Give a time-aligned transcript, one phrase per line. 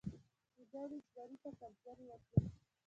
[0.55, 2.41] ګیدړې زمري ته ښکنځلې وکړې.